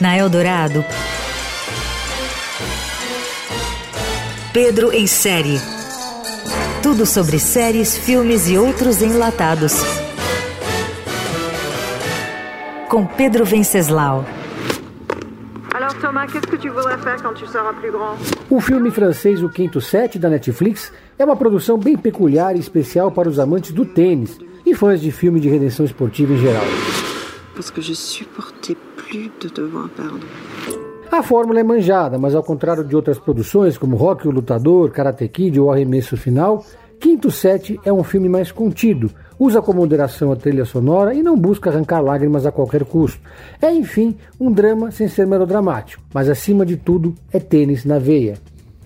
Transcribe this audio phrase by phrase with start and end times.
[0.00, 0.84] Na Eldorado,
[4.52, 5.58] Pedro em série.
[6.82, 9.74] Tudo sobre séries, filmes e outros enlatados.
[12.88, 14.24] Com Pedro Venceslau.
[18.48, 23.10] O filme francês O Quinto Set da Netflix é uma produção bem peculiar e especial
[23.10, 26.64] para os amantes do tênis e fãs de filme de redenção esportiva em geral.
[27.54, 30.26] Parce que je supportais plus de devoir perdre.
[31.10, 35.28] A fórmula é manjada, mas ao contrário de outras produções como Rock o Lutador, Karate
[35.28, 36.66] Kid ou Arremesso Final,
[36.98, 41.38] Quinto Set é um filme mais contido, usa com moderação a trilha sonora e não
[41.38, 43.20] busca arrancar lágrimas a qualquer custo.
[43.62, 48.34] É, enfim, um drama sem ser melodramático, mas acima de tudo é tênis na veia.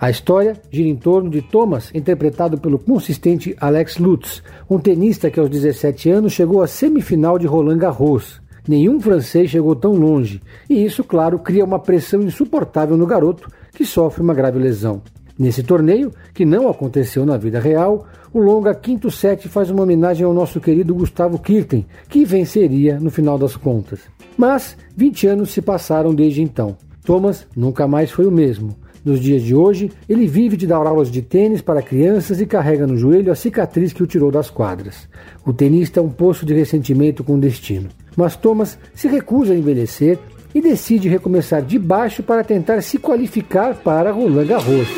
[0.00, 5.40] A história gira em torno de Thomas, interpretado pelo consistente Alex Lutz, um tenista que
[5.40, 8.40] aos 17 anos chegou à semifinal de Roland Garros.
[8.68, 13.84] Nenhum francês chegou tão longe, e isso, claro, cria uma pressão insuportável no garoto, que
[13.84, 15.02] sofre uma grave lesão.
[15.36, 20.24] Nesse torneio, que não aconteceu na vida real, o longa quinto set faz uma homenagem
[20.24, 24.00] ao nosso querido Gustavo Kirten, que venceria no final das contas.
[24.36, 26.76] Mas 20 anos se passaram desde então.
[27.04, 28.76] Thomas nunca mais foi o mesmo.
[29.04, 32.86] Nos dias de hoje, ele vive de dar aulas de tênis para crianças e carrega
[32.86, 35.08] no joelho a cicatriz que o tirou das quadras.
[35.46, 37.88] O tenista é um poço de ressentimento com o destino.
[38.16, 40.18] Mas Thomas se recusa a envelhecer
[40.54, 44.88] e decide recomeçar de baixo para tentar se qualificar para Roland Garros.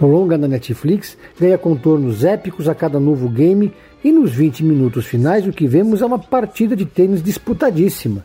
[0.00, 5.06] O longa na Netflix ganha contornos épicos a cada novo game e nos 20 minutos
[5.06, 8.24] finais o que vemos é uma partida de tênis disputadíssima.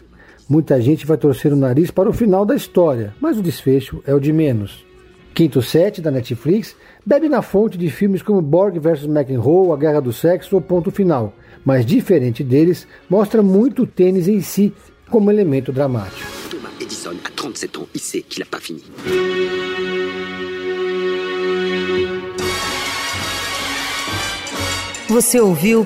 [0.49, 4.13] Muita gente vai torcer o nariz para o final da história, mas o desfecho é
[4.13, 4.85] o de menos.
[5.33, 6.73] Quinto set da Netflix
[7.05, 10.89] bebe na fonte de filmes como Borg vs McEnroe, A Guerra do Sexo ou Ponto
[10.89, 11.33] Final,
[11.65, 14.73] mas diferente deles, mostra muito o tênis em si
[15.09, 16.25] como elemento dramático.
[16.49, 18.83] Thomas Edison a 37 ans, il sait qu'il n'a pas fini.
[25.09, 25.85] Você ouviu